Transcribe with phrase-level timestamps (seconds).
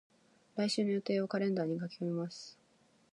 [0.55, 2.57] 来週の予定をカレンダーに書き込みます。